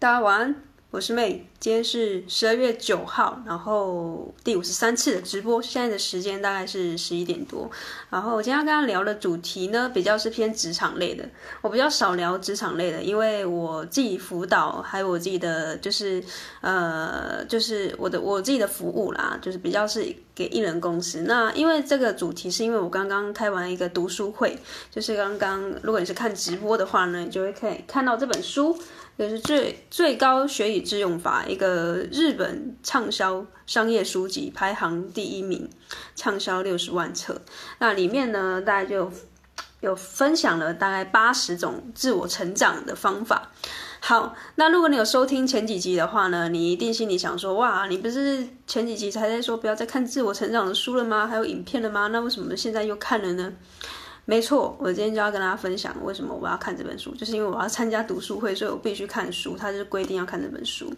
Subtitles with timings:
[0.00, 0.54] 大家晚安。
[0.92, 7.70] 我是妹今天是十二月九号，然后第五十三次的直播，现在的时间大概是十一点多。
[8.08, 11.28] 然后我今天要跟大家聊的主题呢，比较是偏职场类的。
[11.60, 16.24] 我比较少聊职场类的，因为我自己辅导，还有我自己的就是
[16.62, 21.24] 呃，就是我的我自己的服务啦，就是比较是给艺人公司。
[21.26, 24.56] 那因为这个主题是因为我刚刚开完一个读书会，
[24.90, 28.74] 就是刚刚如果你是看直播的话呢，你就会可以看到这本书。
[29.18, 35.68] 就是最最高学以致用法，一个日本畅销商业书籍排行第一名，
[36.16, 37.42] 畅销六十万册。
[37.80, 39.12] 那里面呢，大概就
[39.80, 43.50] 有分享了大概八十种自我成长的方法。
[44.00, 51.26] 好，那如果你有收听前几集的话呢，你一定心里想说，哇，你不是前几集才在说不要再看自我成长的书了吗？
[51.26, 52.06] 还有影片了吗？
[52.08, 53.52] 那为什么现在又看了呢？
[54.30, 60.92] 没错，我今天就要跟大家分享为什么我要看这本书，就是因为我要参加读书会，所以我必须看书，它就是规定要看这本书。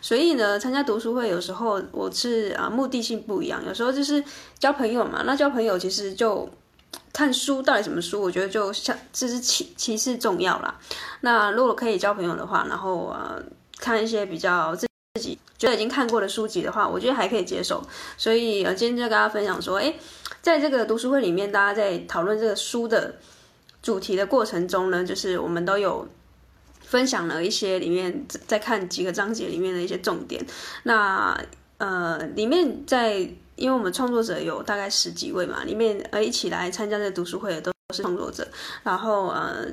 [0.00, 4.24] 所以呢，参加读书会有时候我是啊目的性不一样，有时候就是
[4.58, 5.22] 交朋友嘛。
[5.26, 6.48] 那交朋友其实就
[7.12, 10.74] 看书到底什么书，我觉得就像这是其其次重要啦。
[11.20, 13.42] 那如果可以交朋友的话，然后呃
[13.78, 14.86] 看一些比较自
[15.20, 17.82] 己觉得已经看过的书籍的话，我觉得还可以接受。
[18.16, 19.92] 所以呃今天就跟大家分享说，哎。
[20.42, 23.14] 在这个读书会里面，大家在讨论这个书的
[23.82, 26.08] 主题的过程中呢，就是我们都有
[26.80, 30.44] 分享了一些里面在看几个章节里面的一些重点。
[30.84, 31.38] 那
[31.78, 33.18] 呃，里面在
[33.56, 38.46] 因为我们创作者有大概十几位嘛，里面呃一起来参加这个读书会的都是创作者，
[38.82, 39.66] 然后呃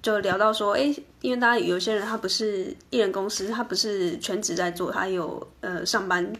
[0.00, 6.32] 就聊到说，哎，因为大家有些人他不是艺人公司，他不是全职在做，他有呃上班。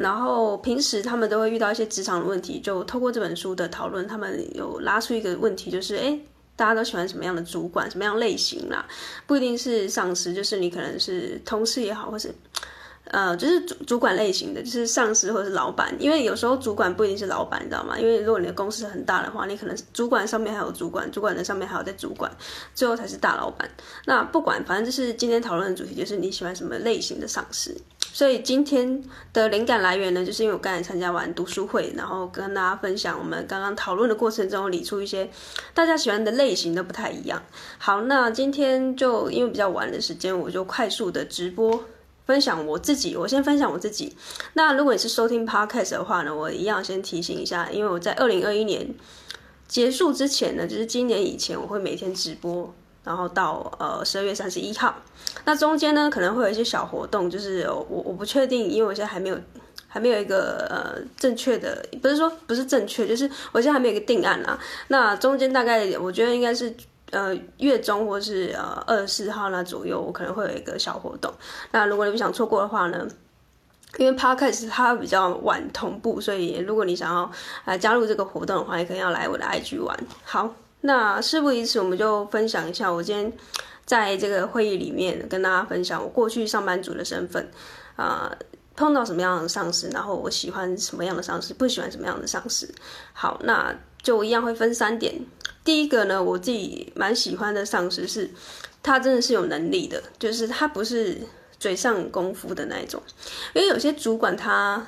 [0.00, 6.18] 然后平时他们都会遇到一些职场的问题，就透过这本书的讨论，他们有拉出一个问题，就是诶，
[6.56, 8.86] 大家都喜欢什么样的主管，什么样类型啦？
[9.26, 12.34] 不一定是上司，就是你可能是同事也好，或是
[13.04, 15.94] 呃，就是主主管类型的，就是上司或者是老板。
[15.98, 17.98] 因为有时候主管不一定是老板，你知道吗？
[17.98, 22.30] 因为如果你的公司很大的话，你可能主管上面还有主管，主管的上面还有在主管，
[22.74, 23.68] 最后才是大老板。
[24.06, 27.76] 那不管，反正就是今天讨论的主题，就是你喜欢什么类型的上司。
[28.12, 35.30] 所以今天的灵感来源呢，就是因为我刚才参加完读书会，然后跟大家分享我们刚刚讨论的过程中理出一些
[35.72, 37.42] 大家喜欢的类型都不太一样。
[37.78, 41.84] 好，那今天就因为比较晚的时间，我就快速的直播
[42.26, 43.16] 分享我自己。
[43.16, 44.14] 我先分享我自己。
[44.54, 48.94] 那如果你是收听 Podcast 的话呢，我一样先提醒一下，因为我在二零二一年
[49.68, 52.74] 结束之前呢，就是今年以前，我会每天直播。
[53.02, 54.94] 然后到呃十二月三十一号，
[55.46, 59.38] 那中间呢可能会有一些小活动，就是我我不确定，因为我现在还没有
[59.88, 64.58] 还没有一个呃正确的，不是说不是正确，就是我现在还没有一个定案啊。
[64.88, 66.72] 那中间大概我觉得应该是
[67.10, 71.32] 呃月中或是呃二十四号那左右，我可能会有一个小活动。
[71.72, 73.08] 那如果你不想错过的话呢，
[73.96, 77.30] 因为 Podcast 它比较晚同步，所以如果你想要
[77.64, 79.98] 来加入这个活动的话，也可以要来我的 IG 玩。
[80.22, 80.54] 好。
[80.82, 83.32] 那事不宜迟，我们就分享一下我今天
[83.84, 87.50] 在这个会议里面跟大家分享我过去上班族的身份，
[87.96, 88.34] 啊、
[88.74, 92.72] 碰到什么样的上司，然后我喜欢什么样的上司，不喜欢什么样的上司。
[93.12, 95.14] 好，那就一样会分三点。
[95.62, 98.30] 第一个呢，我自己蛮喜欢的上司是，
[98.82, 101.18] 他真的是有能力的，就是他不是
[101.58, 103.02] 嘴上功夫的那一种，
[103.52, 104.86] 因为有些主管他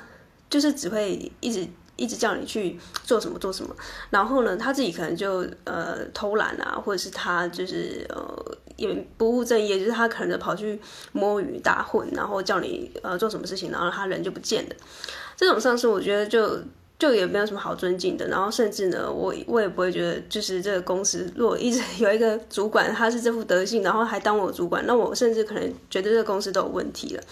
[0.49, 1.67] 就是只会一直。
[1.95, 3.75] 一直叫你去做什么做什么，
[4.09, 10.79] 然后呢，他自己可能就呃偷懒啊，或者是他就是呃也不务正业，就是他可能就跑去
[11.11, 14.75] 摸鱼打混，然后叫你呃做什么事情，然后他人就不见了。
[15.35, 16.59] 这种上司，我觉得就。
[16.99, 27.23] 就也没有什么好尊敬的，然后甚至呢，我我也不会觉得，就是这个公司如果一直有一个主管他是这副德性，然后还当我主管，那我甚至可能觉得这个公司都有问题了。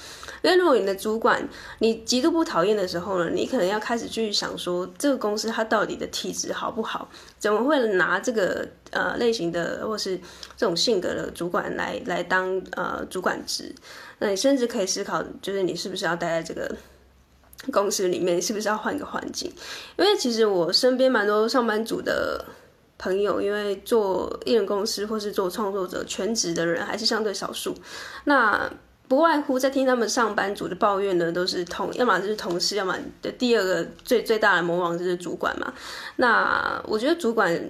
[0.41, 1.47] 因为如果你的主管
[1.79, 7.07] 你极度不讨厌的时候呢，你可能要开始去想说，这个公司它到底的体质好不好？
[7.39, 10.17] 怎么会拿这个呃类型的或是
[10.57, 13.73] 这种性格的主管来来当呃主管职？
[14.19, 16.75] 那你甚至可以思考，就是你是不是要待在这个。
[17.71, 19.51] 公司里面是不是要换个环境？
[19.97, 22.43] 因为其实我身边蛮多上班族的
[22.97, 27.75] 朋友，因为做艺人公司或是做创作者全职的人还是相对少数。
[28.23, 28.71] 那
[29.07, 35.73] 不外乎在听他们上班族的抱怨呢，都是同，要么就是同事，要么的第二个最最大的魔王就是主管嘛。
[36.15, 37.69] 那我觉得主管。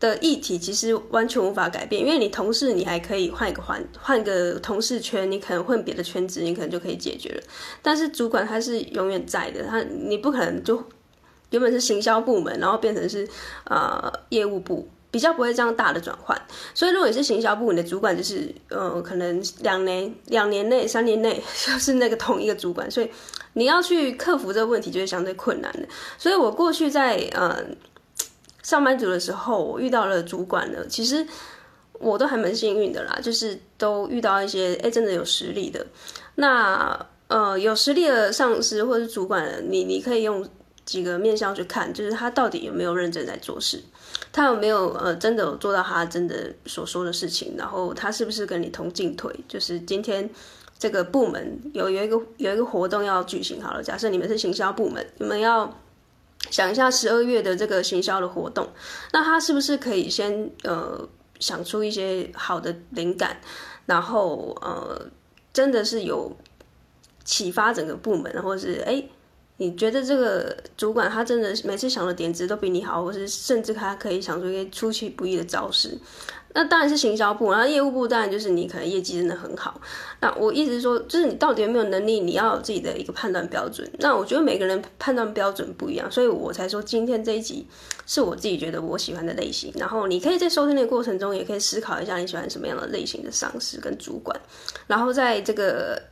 [0.00, 7.42] 的议题其实完全无法改变，因为你同事你还可以换一个环，换个同事圈，你可能混别的圈子，你可能就可以解决了。
[7.82, 10.82] 但是主管他是永远在的，他你不可能就
[11.50, 13.26] 原本是行销部门，然后变成是
[13.64, 16.40] 呃业务部，比较不会这样大的转换。
[16.74, 23.10] 所以如果你是行销部，你的主管就是呃，可能两年、两年内、三年内 就是那个同一个主管，所以
[23.54, 25.88] 你要去克服这个问题就是相对困难的。
[26.18, 27.64] 所以我过去在呃
[28.62, 31.26] 上班族的时候，我遇到了主管呢，其实
[31.92, 35.86] 我都还蛮幸运的啦，就是都遇到一些哎真的有实力的。
[36.36, 40.48] 那呃有实力的上司或者是主管，你你可以用。
[40.88, 43.78] 几个面向去看，就是他到底有没有认真在做事，
[44.32, 49.30] 他有没有呃真的有做到他真的所说的事情，然后他是不是跟你同进退？
[49.46, 50.30] 就是今天
[50.78, 55.78] 这个部门有有一个有一个活动要举行好了，假设你们是行销部门，你们要
[56.50, 58.68] 想一下十二月的这个行销的活动，
[59.12, 61.08] 那他是不是可以先呃
[61.38, 63.40] 想出一些好的灵感，
[63.86, 65.06] 然后呃
[65.52, 66.36] 真的是有
[67.24, 69.02] 启发整个部门，或者是哎。
[69.58, 75.98] 你觉得这个主管他真的每次想的点子都比你好，或是甚至他可以想出一些出其不意的招式？
[76.54, 79.80] 那当然是行销部，然后业务部当然就是你可能业绩真的很好。
[80.20, 83.88] 那我意思是说，就是你到底有没有能力，你要有自己的一个判断标准。
[83.98, 87.66] 那我觉得每个人判断标准不一样，所以我才说今天这一集
[88.06, 89.72] 是我自己觉得我喜欢的类型。
[89.76, 94.40] 然后你可以在收听的过程中，也可以思考一下你喜欢什么样的类型的上司跟主管。
[94.86, 96.02] 然后在这个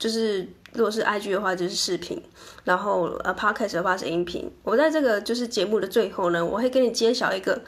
[0.00, 0.48] 就是。
[0.72, 2.16] 如果是 IG 的话，就是视频；
[2.62, 4.48] 然后呃，Podcast 的话是音频。
[4.62, 7.60] 我在这个就是节目的最后呢，我会跟你揭晓一个，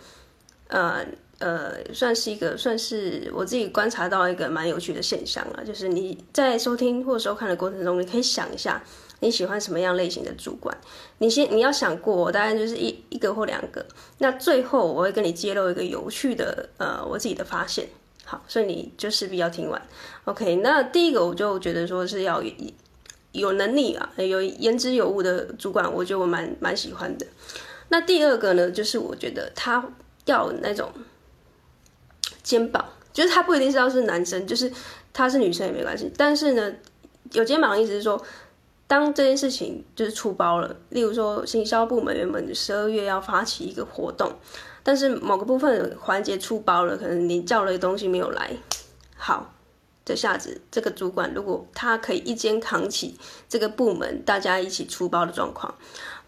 [0.69, 1.05] 呃
[1.40, 8.81] 呃，算是一个算是我自己观察到一个蛮有趣的现象啊，就是你在收听或收看的过程中，你可以想一下
[9.19, 10.78] 你喜欢什么样类型的主管。
[11.19, 13.85] 你先你要想过，大概就是一一个或两个。
[14.19, 17.88] 那最后我会跟你揭露一个有趣的呃，我自己的发现。
[18.32, 19.82] 好，所以你就势必要听完。
[20.25, 22.43] OK，那第一个我就觉得说是要。
[23.32, 27.26] 有能力啊，有言之有物的主管，我觉得我蛮蛮喜欢的。
[27.88, 29.82] 那第二个呢，就是我觉得他
[30.26, 30.93] 要那种
[32.43, 34.70] 肩膀，就是他不一定是要是男生，就是
[35.14, 36.12] 他是女生也没关系。
[36.14, 36.75] 但是呢，
[37.32, 38.23] 有肩膀的意思是说，
[38.87, 44.31] 当这件事情就是出包了，例如说行销部门原本十二月要发起一个活动，
[44.82, 48.50] 但是某个部分环节出包了，可能你叫了东西没有来，
[49.17, 49.55] 好。
[50.05, 53.17] 这下子，这个主管如果他可以一肩扛起
[53.49, 55.73] 这个部门，大家一起出包的状况，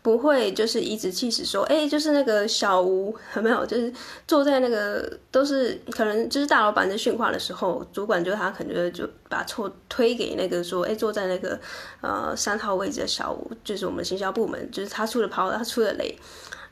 [0.00, 3.66] 不会就是颐指气使说，哎，就是那个小吴有没有？
[3.66, 3.92] 就是
[4.28, 11.58] 坐在那个都是可能就是大老板在训话的时候，主管就他可能就把错推给那个说，哎，坐在那个
[12.00, 16.16] 呃三号位置的小吴，就是我们行销部门，就是他出了包，他出了雷，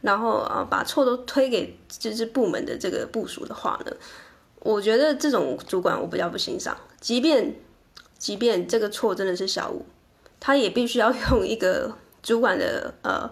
[0.03, 3.93] 然后啊、把错都推给就是部门的这个部署的话呢。
[4.65, 7.53] 我觉得这种主管我比较不欣赏，即便
[8.17, 9.85] 即便这个错真的是小五，
[10.39, 13.29] 他也必须要用一个主管的呃，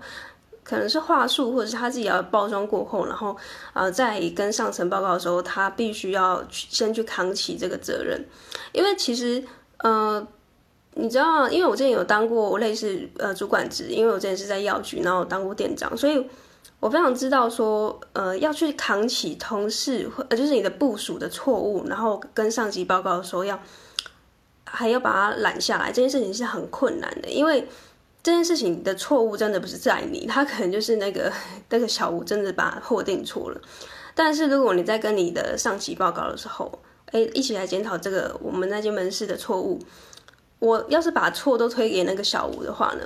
[0.64, 3.36] 可能是话术，或者是他自己要包装过后，然后
[3.74, 8.20] 呃，在跟上层报告的时候，他必须要去先去扛起这个责任，
[8.72, 9.40] 因为其实
[9.84, 10.26] 呃，
[10.94, 16.26] 你知道，因为我之前有当过类似呃主管职，因为我之前是在药局，然后当过店长，所以。
[16.80, 23.60] 我非常知道说，呃，要去扛起同事或呃，就是你的部署的错误，然后跟上级报告的时候要
[24.64, 27.68] 还要把它揽下来，这件事情是很困难的，因为
[28.22, 31.30] 这件事情的错误真的不是在你，他可能就是那个
[31.68, 33.60] 那个小吴真的把货定错了。
[34.14, 36.80] 但是如果你在跟你的上级报告的时候，
[37.12, 39.78] 哎，一起来检讨这个我们那间门市的错误，
[40.58, 43.04] 我要是把错都推给那个小吴的话呢？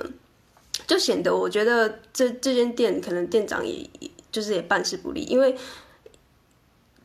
[0.87, 3.89] 就显得我觉得这这间店可能店长也
[4.31, 5.55] 就是也办事不力，因为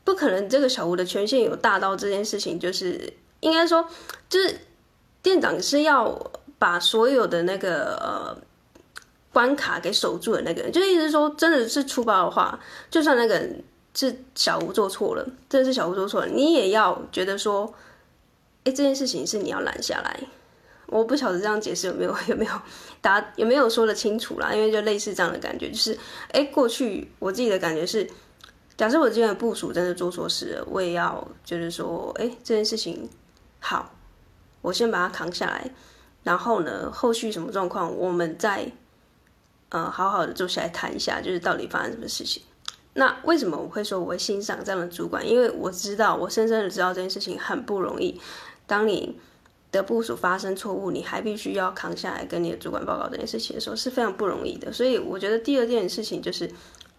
[0.05, 3.87] 不可能这个小吴的权限有大到这件事情，就是应该说
[4.29, 4.61] 就是
[5.23, 8.37] 店长是要把所有的那个呃
[9.33, 12.59] 关卡给守住的那个人，就意思说真的是出包的话，
[12.91, 13.63] 就算那个人
[13.95, 17.73] 是小吴做错了，真的是小吴做错了，你也要觉得说，
[18.65, 20.21] 哎，这件事情是你要拦下来。
[20.91, 22.53] 我不晓得这样解释有没有 有没有
[23.01, 25.97] 答有没有说得清楚啦，因为就类似这样的感觉，就是
[26.33, 28.09] 哎，过去我自己的感觉是，
[28.77, 33.09] 假设我今天的部署真的做错事了，我也要就是说，哎，这件事情
[33.61, 33.93] 好，
[34.61, 35.71] 我先把它扛下来，
[36.25, 38.71] 然后呢，后续什么状况，我们再
[39.69, 42.43] 呃好好的坐下来谈一下，就是到底发生什么事情。
[42.95, 45.25] 那为什么我会说我会欣赏这样的主管？
[45.25, 48.21] 因为我知道，我深深的知道这件事情很不容易。
[48.67, 49.17] 当你
[49.73, 54.73] 的部署发生错误，你还必须要扛下来跟你的主管报告这件事情的时候，是非常不容易的。
[54.73, 56.51] 所以我觉得第二件事情就是，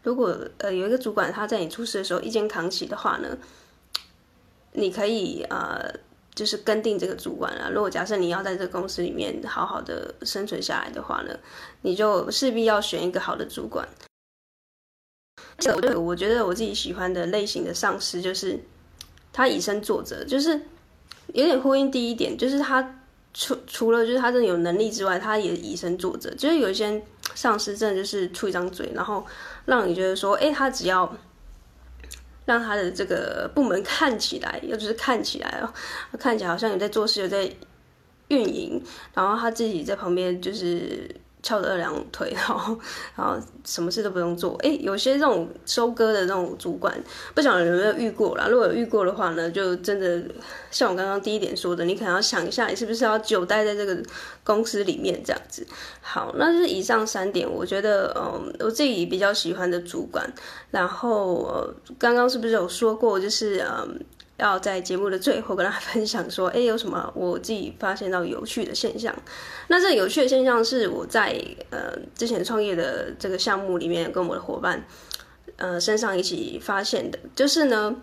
[0.03, 3.37] 如果呃有一个主管他在你出事的时候一肩扛起的话呢，
[4.71, 5.93] 你可以呃
[6.33, 7.69] 就是跟定这个主管啊。
[7.69, 11.37] 如果假设你要在这个公司里面好好的生存下来的话呢，
[11.81, 13.87] 你就势必要选一个好的主管。
[15.75, 18.59] 我觉我觉得我自己喜欢的类型的上司就是
[19.33, 20.59] 他以身作则，就是
[21.27, 22.99] 有点呼应第一点，就是他
[23.33, 26.29] 除除了就是他真的有能力之外，他也以身作则。
[26.35, 27.01] 就是有一些
[27.35, 29.25] 上司真的就是出一张嘴，然后
[29.65, 31.15] 让你觉得说，哎，他只要
[32.45, 35.73] 让他的这个部门看起来，又就是看起来哦，
[36.19, 37.49] 看起来好像有在做事，有在
[38.27, 41.09] 运营，然后他自己在旁边就是。
[41.43, 42.77] 翘着二郎腿， 然后，
[43.15, 44.55] 然后什么事都不用做。
[44.63, 46.95] 哎，有些这种收割的那种主管，
[47.33, 48.47] 不晓得有没有遇过啦？
[48.47, 50.21] 如果有遇过的话呢，就真的
[50.69, 53.97] 像我刚刚第一点说的，你可能要想一下，你是不是要久待在这个
[54.43, 55.65] 公司里面这样子。
[56.01, 60.31] 好，那是以上三点，我觉得，嗯，我自己比较喜欢的主管。
[60.69, 63.99] 然后，呃，刚刚是不是有说过，就是，嗯。
[64.37, 69.15] 要在节目的最后跟大家分享说，哎，有什么我自己发现到有趣的现象？
[69.67, 74.83] 那这有趣的现象是我在呃之前创业的这个项目里面跟我的伙伴
[75.57, 77.95] 呃身上一起发现的，就是呢，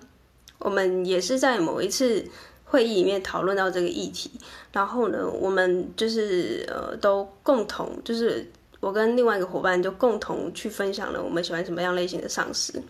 [0.58, 2.24] 我们也是在某一次
[2.64, 4.30] 会议里面讨论到这个议题，
[4.72, 12.80] 然后呢，我们就是呃都共同就是我跟另外一个伙伴就共同去分享了我们喜欢什么样类型的上司。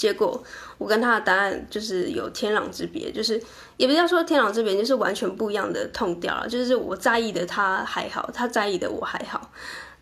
[0.00, 0.42] 结果
[0.78, 3.38] 我跟他的答案就是有天壤之别，就是
[3.76, 6.48] 也不要说天壤之别，就是完全不一样的痛调了。
[6.48, 9.52] 就是我在意的他还好，他在意的我还好。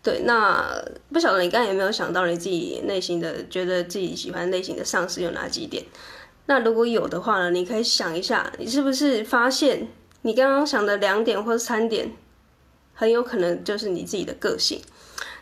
[0.00, 0.64] 对，那
[1.12, 5.82] 不晓得你刚才有没有想到你自己内心的觉得自己喜欢类型的上司有哪几点？
[6.46, 9.88] 那如果有的话呢，你可以想一下，你是不是发现
[10.22, 12.12] 你刚刚想的两点或者三点，
[12.94, 14.80] 很有可能就是你自己的个性。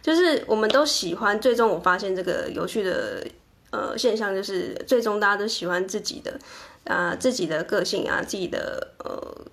[0.01, 3.23] 就是我们都喜欢，最终我发现这个有趣的。
[3.71, 6.39] 呃，现象就是最终大家都喜欢自己的
[6.85, 9.45] 啊、自己的个性啊，自己的呃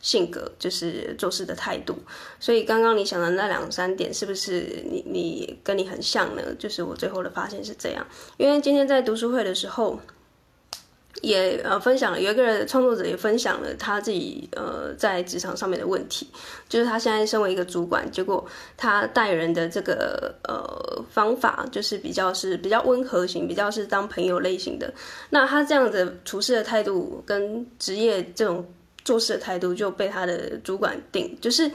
[0.00, 1.96] 性格，就是做事的态度。
[2.40, 6.42] 所以刚刚你想的那两三点，是不是你你跟你很像呢？
[6.58, 10.00] 就是我最后的发现是这样，因为今天在读书会的时候。
[11.22, 16.28] 也呃分享了，有一个人创作者也分享了他自己呃在职场上面的问题，
[16.68, 18.46] 就是他现在身为一个主管，结果
[18.76, 24.92] 他带人的这个呃方法就是比较是比较温和型，比较是当朋友类型的。
[25.30, 28.64] 那他这样的处事的态度跟职业这种
[29.04, 31.68] 做事的态度就被他的主管定，就是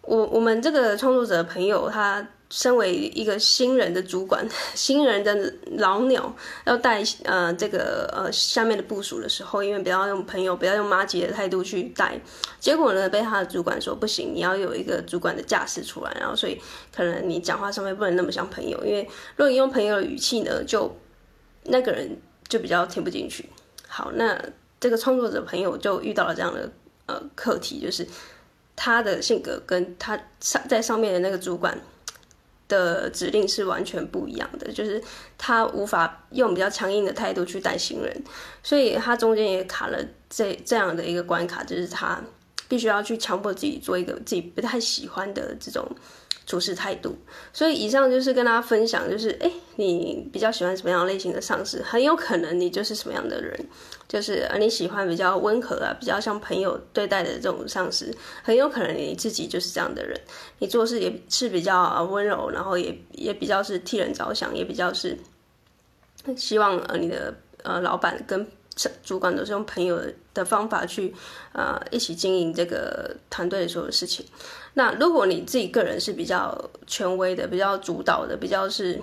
[0.00, 2.26] 我我们这个创作者朋友他。
[2.50, 12.18] 身为一个新人的主管， 新人的老鸟要带呃这个呃下面的部署的时候，因为不要用朋友，不要用麻吉的态度去带，
[12.58, 16.58] 结果呢被他的主管说不行，你要有一个主管的架势出来，然后所以
[16.94, 19.02] 可能你讲话上面不能那么像朋友，因为
[19.36, 20.90] 如果你用朋友的语气呢，就
[21.64, 23.46] 那个人就比较听不进去。
[23.86, 24.42] 好，那
[24.80, 26.70] 这个创作者朋友就遇到了这样的
[27.04, 28.06] 呃课题，就是
[28.74, 31.78] 他的性格跟他上在上面的那个主管。
[32.68, 35.02] 的指令是完全不一样的，就是
[35.36, 38.22] 他无法用比较强硬的态度去带新人，
[38.62, 39.98] 所以他中间也卡了
[40.28, 42.22] 这这样的一个关卡，就是他
[42.68, 45.90] 必须要去强迫自己做一个自己不太喜欢的这种
[46.48, 47.14] 处事态度。
[47.52, 53.54] 所以以上就是跟大家分享，就是哎，你比较喜欢什么样类型的上司，很有可能你就是什么样的人。
[54.08, 58.10] 就是呃你喜欢比较温和啊，比较像朋友对待的这种上司，
[58.42, 60.18] 很有可能你自己就是这样的人。
[60.60, 65.14] 你做事也是比较温柔，然后也也比较是替人着想，也比较是
[66.34, 68.46] 希望呃你的呃老板跟
[69.02, 70.00] 主管都是用朋友
[70.32, 71.14] 的方法去
[71.52, 74.24] 呃一起经营这个团队的所有事情。
[74.74, 79.00] 那如果你自己个人是比较权威的，比较主导的，比较是。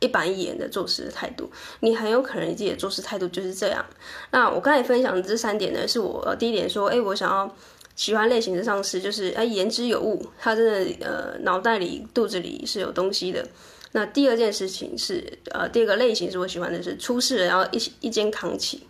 [0.00, 1.50] 一板一眼的做事的态度，
[1.80, 3.84] 你很有可能你自己的做事态度就是这样。
[4.30, 7.52] 那我刚才分享的这三点呢，是我第一点说，哎，我想要
[7.96, 13.44] 喜欢类型的上司，就是哎言之有物，他真的呃脑袋里肚子里是有东西的。
[13.90, 18.86] 那第二件事情是，呃，第二个类型是我喜欢的是出事了然后一一肩扛起。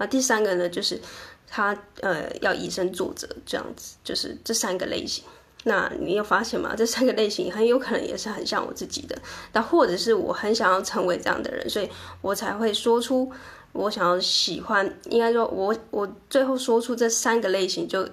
[0.00, 0.98] 啊，第三个呢就是
[1.46, 5.22] 他呃要以身作则，这样子，就是这三个类型。
[5.64, 6.74] 那你有发现吗？
[6.74, 9.14] 这三个类型很有可能也是很像我自己的，
[9.52, 11.88] 那或者是我很想要成为这样的人，所以
[12.22, 13.30] 我才会说出
[13.72, 14.98] 我想要喜欢。
[15.10, 18.08] 应该说我，我我最后说出这三个类型，就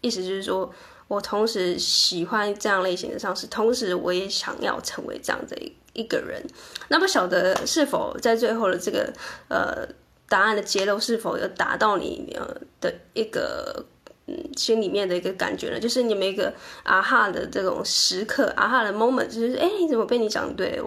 [0.00, 0.72] 意思就是说
[1.08, 5.54] 我同时喜欢这样类型的上司，同时我也想要成为这样的
[5.92, 6.42] 一个人。
[6.88, 9.12] 那不晓得是否在最后的这个
[9.48, 9.86] 呃
[10.32, 13.84] 答案的揭露是否有达到你呃的一个。
[14.28, 20.80] 嗯，心里面的一个感觉呢，就是你们一个啊哈的这种时刻，啊哈的 moment，就是哎，你怎么被你讲对？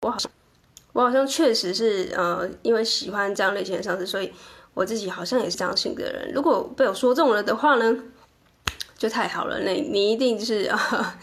[0.00, 0.32] 我好像，
[0.94, 4.32] 我好像确实是呃，因为喜欢这样类型的上司，所以
[4.72, 6.32] 我自己好像也是这样性格的人。
[6.32, 7.94] 如果被我说中了的话呢，
[8.96, 9.60] 就太好了。
[9.60, 11.18] 那你一定就是啊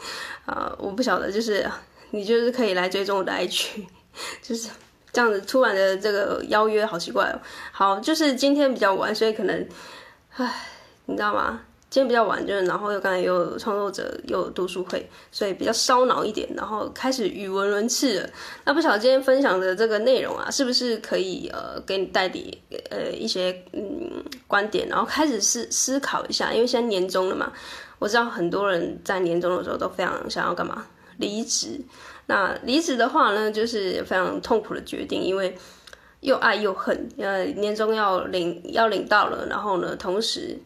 [0.46, 1.68] 啊， 我不晓得，就是
[2.12, 3.84] 你就是可以来追踪我的 IG。
[4.44, 4.70] 就是
[5.18, 7.42] 这样子突然的这个邀约，好奇怪哦。
[7.72, 9.68] 好，就是今天比较晚，所以可能，
[10.36, 10.68] 唉，
[11.08, 11.60] 你知道吗？
[11.90, 18.30] 今天比较晚，就是然后又刚才又有创作者又有读书会，所以比较烧脑一点，然后开始语无伦次了。
[18.64, 22.56] 那不晓得今天分享的这个内容啊，是不是可以呃给你带点
[22.92, 27.52] 呃一些嗯观点，然后开始思思考一下，因为现在年终了嘛，
[27.98, 30.86] 我知道很多人在年终的时候都非常想要干嘛
[31.18, 31.82] 离职。
[32.28, 35.58] 那离职的话呢，就是非常痛苦的决定，因为
[36.22, 37.10] 又爱又恨。
[37.18, 40.60] 呃，年终要领要领到了，然后呢，同时。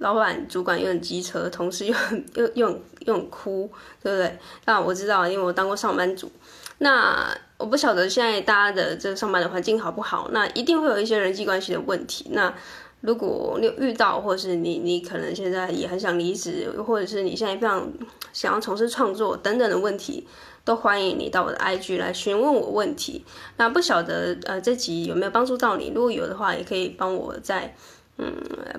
[0.00, 3.68] 老板、主管又很机车，同事又很又又又很哭，
[4.00, 4.38] 对不对？
[4.64, 6.30] 那我知道，因为我当过上班族。
[6.78, 10.28] 那我不晓得现在大家的这个上班的环境好不好？
[10.30, 12.28] 那一定会有一些人际关系的问题。
[12.30, 12.54] 那
[13.00, 17.92] 如果你遇到，或者是你你可能现在也很想离职，或者是你现在非常
[18.32, 20.28] 想要从事创作等等的问题，
[20.68, 23.24] 都欢迎你到我的 IG 来询问我问题。
[23.56, 25.90] 那不晓得呃这集有没有帮助到你？
[25.94, 27.74] 如果有的话，也可以帮我在。
[28.18, 28.34] 嗯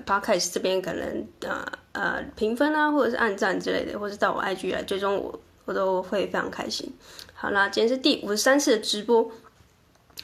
[0.06, 6.92] ，Podcast 这边可能呃呃评分啊，或者是按赞之类的，或者到我 IG 来追踪我，我都会非常开心。
[7.34, 9.32] 好啦，今天是第五十三次的直播，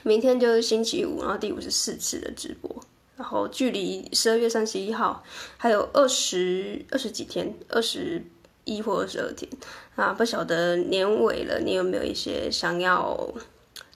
[0.05, 2.71] 明天就是星期五，然后第五十四次的直播，
[3.17, 5.25] 然后距离十二月三十一号
[5.57, 8.23] 还有二十二十几天，二十
[8.67, 9.51] 一或二十二天
[9.95, 13.33] 啊，不晓得年尾了，你有没有一些想要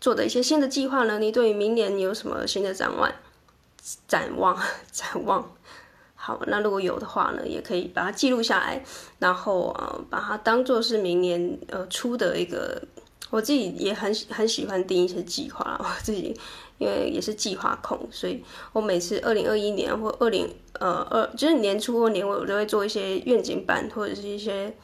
[0.00, 1.18] 做的一些新的计划呢？
[1.18, 3.12] 你对于明年有什么新的展望？
[4.06, 4.56] 展望，
[4.92, 5.52] 展望，
[6.14, 8.84] 好，那如果有的话呢，也可以把它记录下来，
[9.18, 12.80] 然后呃，把它当做是明年呃出的一个，
[13.30, 16.38] 我自己也很很喜欢定一些计划，我自己
[16.80, 24.74] 因为也是计划控，所以我每次二零二一年或二零呃二就是年初或年尾，我都会做一些愿景版或者是一些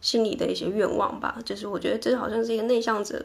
[0.00, 3.22] 心里的一些愿望吧，就是我觉得这好像是一个内向者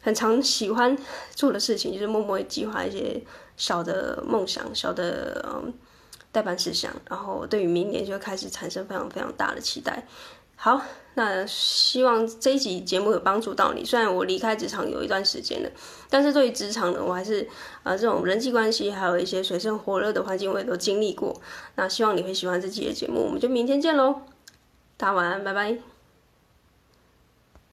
[0.00, 0.98] 很常喜欢
[1.30, 3.22] 做的事情，就是默默计划一些。
[3.58, 5.74] 小的梦想，小的嗯
[6.30, 10.06] 待办事项，然后对于明年就开始产生非常非常大的期待。
[10.54, 10.80] 好，
[11.18, 13.84] 那希望这一集节目有帮助到你。
[13.84, 15.68] 虽然我离开职场有一段时间了，
[16.08, 17.48] 但是对于职场呢，我还是
[17.82, 21.34] 啊、这种人际关系，还有一些水深火热的环境，我也都经历过。
[21.74, 24.22] 那希望你会喜欢这期的节目，我们就明天见喽，
[24.96, 25.97] 大家晚安，拜拜。